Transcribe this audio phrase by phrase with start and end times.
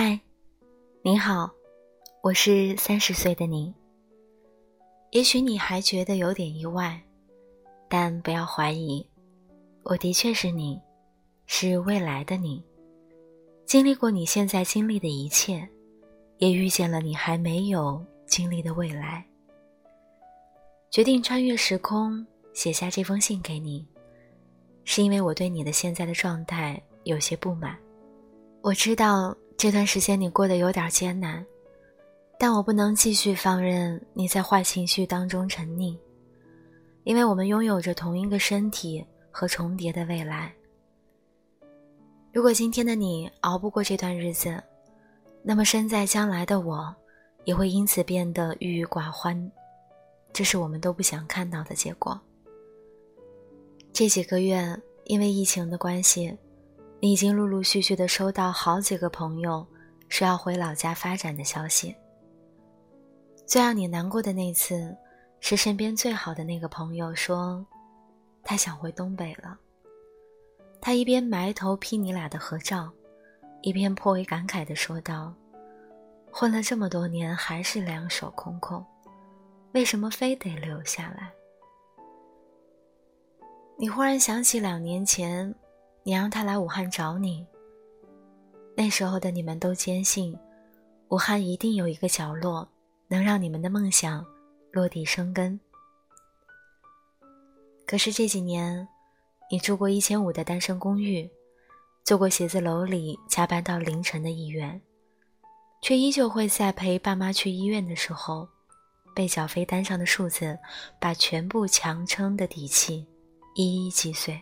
[0.00, 0.16] 嗨，
[1.02, 1.50] 你好，
[2.22, 3.74] 我是三十岁的你。
[5.10, 7.02] 也许你还觉得有点意外，
[7.88, 9.04] 但不要怀疑，
[9.82, 10.80] 我的确是你，
[11.46, 12.64] 是未来的你，
[13.66, 15.68] 经历过你现在经历的一切，
[16.36, 19.26] 也遇见了你还没有经历的未来。
[20.92, 23.84] 决定穿越时空写下这封信给你，
[24.84, 27.76] 是因为我对你的现在的状态有些不满。
[28.62, 29.36] 我知道。
[29.58, 31.44] 这段时间你过得有点艰难，
[32.38, 35.98] 但我不能继续放任你在坏情绪当中沉溺，
[37.02, 40.54] 因为我们拥有着同一个身体和重叠的未来。
[42.32, 44.62] 如果今天的你熬不过这段日子，
[45.42, 46.94] 那么身在将来的我，
[47.42, 49.50] 也会因此变得郁郁寡欢，
[50.32, 52.16] 这是我们都不想看到的结果。
[53.92, 56.38] 这几个月因为疫情的关系。
[57.00, 59.64] 你已经陆陆续续的收到好几个朋友
[60.08, 61.94] 说要回老家发展的消息。
[63.46, 64.96] 最让你难过的那次，
[65.38, 67.64] 是身边最好的那个朋友说，
[68.42, 69.56] 他想回东北了。
[70.80, 72.90] 他一边埋头批你俩的合照，
[73.62, 75.32] 一边颇为感慨的说道
[76.32, 78.84] ：“混了这么多年，还是两手空空，
[79.72, 81.32] 为什么非得留下来？”
[83.78, 85.54] 你忽然想起两年前。
[86.08, 87.46] 你让他来武汉找你。
[88.74, 90.34] 那时候的你们都坚信，
[91.08, 92.66] 武汉一定有一个角落
[93.08, 94.24] 能让你们的梦想
[94.72, 95.60] 落地生根。
[97.86, 98.88] 可是这几年，
[99.50, 101.30] 你住过一千五的单身公寓，
[102.04, 104.80] 做过写字楼里加班到凌晨的议员，
[105.82, 108.48] 却依旧会在陪爸妈去医院的时候，
[109.14, 110.58] 被缴费单上的数字
[110.98, 113.06] 把全部强撑的底气
[113.54, 114.40] 一一击碎。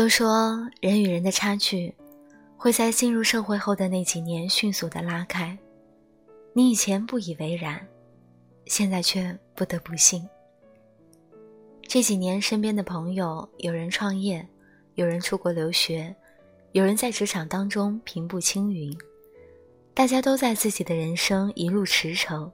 [0.00, 1.94] 都说人与人的差距，
[2.56, 5.58] 会在进入社会后的那几年迅速的拉开。
[6.54, 7.86] 你以前不以为然，
[8.64, 10.26] 现在却不得不信。
[11.82, 14.48] 这几年身边的朋友，有人创业，
[14.94, 16.16] 有人出国留学，
[16.72, 18.96] 有人在职场当中平步青云，
[19.92, 22.50] 大家都在自己的人生一路驰骋，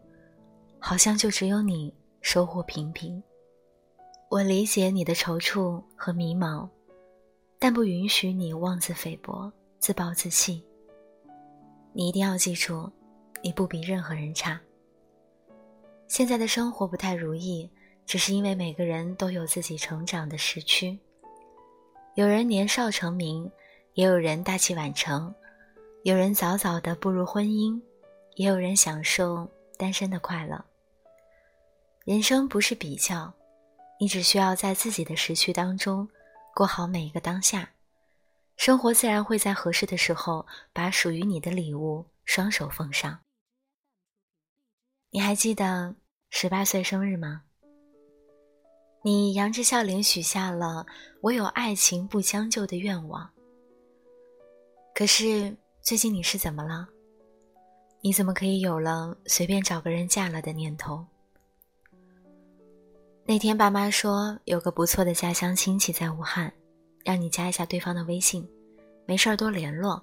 [0.80, 3.22] 好像就只有你收获平平。
[4.30, 6.68] 我理解你的踌躇和迷茫。
[7.58, 10.62] 但不允许你妄自菲薄、自暴自弃。
[11.92, 12.90] 你一定要记住，
[13.42, 14.60] 你不比任何人差。
[16.08, 17.68] 现在的生活不太如意，
[18.04, 20.98] 只是因为每个人都有自己成长的时区。
[22.14, 23.50] 有人年少成名，
[23.94, 25.32] 也有人大器晚成；
[26.04, 27.80] 有人早早的步入婚姻，
[28.34, 30.62] 也有人享受单身的快乐。
[32.04, 33.32] 人生不是比较，
[33.98, 36.08] 你只需要在自己的时区当中。
[36.56, 37.68] 过好每一个当下，
[38.56, 43.20] 生活自然会在合适的时候把属于你的礼物双手奉上。
[45.10, 45.94] 你还记得
[46.30, 47.42] 十八岁生日吗？
[49.02, 50.86] 你扬着笑脸许下了
[51.20, 53.30] “我有爱情不将就”的愿望。
[54.94, 56.88] 可是最近你是怎么了？
[58.00, 61.06] 你怎么可以有了随便找个人嫁了的念头？
[63.28, 66.52] 那天爸妈说有个不错的家乡亲戚在武汉，
[67.04, 68.48] 让你加一下对方的微信，
[69.04, 70.00] 没事儿多联络，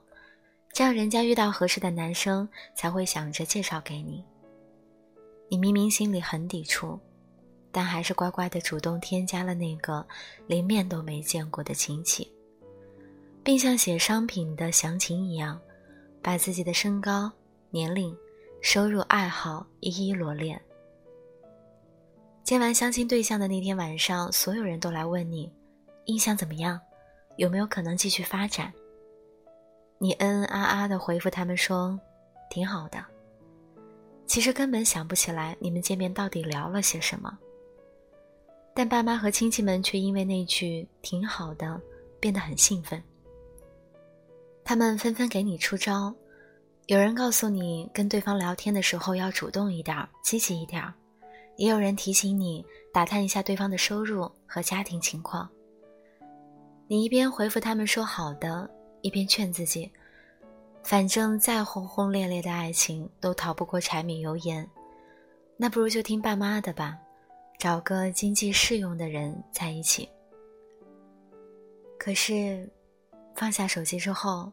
[0.74, 4.26] 这样人家遇到合适的男生才会想着介绍给你。
[5.48, 7.00] 你明明心里很抵触，
[7.72, 10.06] 但还是乖乖的主动添加了那个
[10.46, 12.30] 连面都没见过的亲戚，
[13.42, 15.58] 并像写商品的详情一样，
[16.22, 17.32] 把自己的身高、
[17.70, 18.14] 年龄、
[18.60, 20.62] 收入、爱好一一罗列。
[22.44, 25.50] 见完相亲对象的那天晚上，所有人都来问你，
[26.06, 26.80] 印象怎么样，
[27.38, 28.72] 有没有可能继续发展？
[29.98, 31.98] 你嗯嗯啊啊的回复他们说，
[32.50, 33.04] 挺好的。
[34.28, 37.38] 其实根本想不起来你们见面到底聊了些什么。
[38.74, 41.80] 但爸妈和亲戚们却因为那句“挺好的”
[42.20, 43.02] 变得很兴奋。
[44.66, 46.14] 他们纷纷给你出招，
[46.88, 50.84] 有人告诉你，跟对方聊天的时候要主动一点，积极一点。
[51.56, 55.50] 也有人提醒你打探一下对方的收入和家庭情况。
[56.88, 58.70] 你一边回复他们说好的，
[59.02, 59.92] 一边劝自己，
[60.84, 64.70] 反正再轰轰烈烈的爱情都逃不过柴米油盐，
[65.58, 66.98] 那不如就听爸妈的吧，
[67.58, 70.10] 找个经济适用的人在一起。
[71.98, 72.70] 可是，
[73.34, 74.52] 放下手机之后，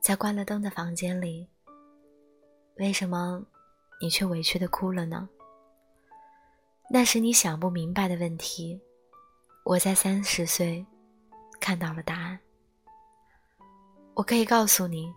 [0.00, 1.48] 在关了灯的房间里，
[2.76, 3.42] 为什么
[4.00, 5.28] 你却委屈的哭了呢？
[6.90, 8.80] 那是你想不明白的问题，
[9.62, 10.84] 我在三十岁
[11.60, 12.38] 看到了答案。
[14.14, 15.12] 我可以告诉你，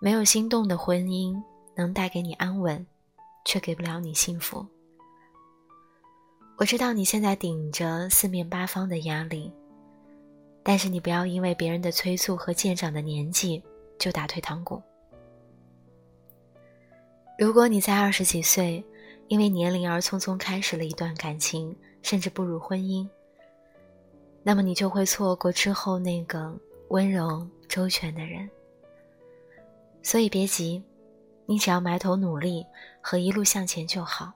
[0.00, 1.34] 没有心动的婚姻
[1.74, 2.86] 能带给你安稳，
[3.44, 4.64] 却给不了你幸福。
[6.56, 9.52] 我知道你现在顶着四面八方的压力，
[10.62, 13.60] 但是你不要因为别人的催促和渐长的年纪
[13.98, 14.80] 就打退堂鼓。
[17.36, 18.84] 如果你在二十几岁，
[19.32, 23.08] 因为年龄而匆匆开始了一段感情，甚至步入婚姻，
[24.42, 26.54] 那么你就会错过之后那个
[26.88, 28.46] 温柔周全的人。
[30.02, 30.82] 所以别急，
[31.46, 32.62] 你只要埋头努力
[33.00, 34.30] 和一路向前就好。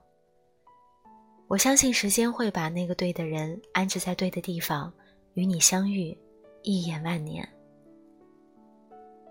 [1.47, 4.91] 我相信时间会把那个对的人安置在对的地方，
[5.35, 6.17] 与你相遇，
[6.63, 7.47] 一眼万年。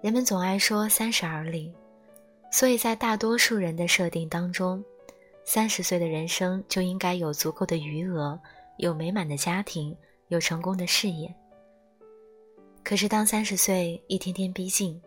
[0.04, 1.74] 人们总爱说三十而立，
[2.52, 4.86] 所以在大多数人的设定当中，
[5.46, 8.40] 三十岁的人生就应该有足够的余额，
[8.78, 9.96] 有美满的家庭，
[10.30, 11.34] 有成功的事业。
[12.84, 15.00] 可是当三十岁一天天逼近，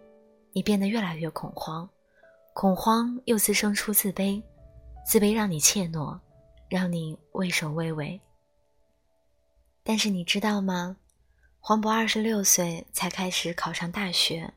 [0.52, 1.88] 你变得越来越恐慌，
[2.54, 4.40] 恐慌又滋生出自卑，
[5.04, 6.18] 自卑让你怯懦，
[6.68, 8.20] 让你畏首畏尾。
[9.82, 10.96] 但是你知道吗？
[11.58, 14.54] 黄渤二十六岁才开始考上大学，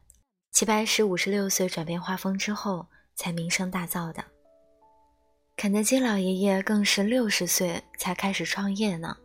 [0.51, 2.85] 齐白石五十六岁转变画风之后
[3.15, 4.23] 才名声大噪的。
[5.61, 9.15] 肯德基老爷爷更是六十岁才开始创业呢。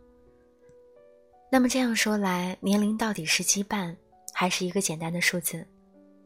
[1.51, 3.95] 那么这样说来，年龄到底是羁绊，
[4.35, 5.65] 还是一个简单的数字？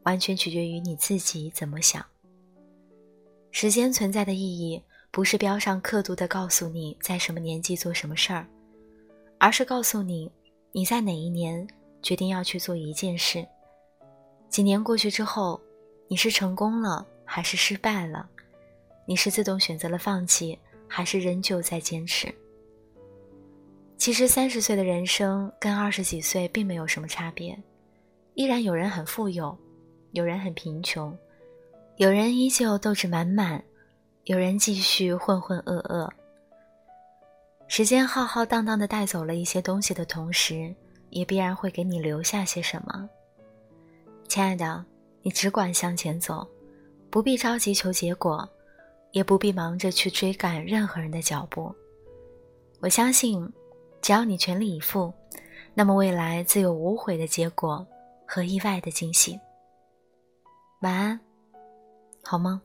[0.02, 2.04] 完全取决于你自己怎么想。
[3.52, 8.46] 时间存在的意义，不是标上刻度的告诉你在什么年纪做什么事儿，
[9.38, 10.30] 而是告诉你
[10.72, 11.66] 你在哪一年
[12.02, 13.48] 决定要去做一件事。
[14.50, 15.58] 几年过去之后，
[16.06, 18.28] 你是成功了还是失败了？
[19.06, 20.58] 你是自动选择了放弃，
[20.88, 22.32] 还是仍旧在坚持？
[23.96, 27.56] 其实三十岁的人生跟二十几岁并没有什么差别，
[28.34, 29.56] 依然有人很富有。
[30.12, 31.16] 有人很贫穷，
[31.96, 33.64] 有人依旧斗志满满，
[34.24, 36.06] 有人继续浑浑噩噩。
[37.66, 40.74] 时间浩浩荡荡的带走了一些东西的同时，
[41.08, 43.08] 也必然会给你留下些什么。
[44.28, 44.84] 亲爱的，
[45.22, 46.46] 你只管向前走，
[47.08, 48.46] 不必着急求结果，
[49.12, 51.74] 也不必忙着去追赶任何人的脚步。
[52.80, 53.48] 我相信，
[54.00, 55.12] 只要你全力以赴，
[55.74, 57.86] 那么未来自有无悔的结果
[58.26, 59.38] 和意外的惊喜。
[60.80, 61.20] 晚安，
[62.22, 62.60] 好吗？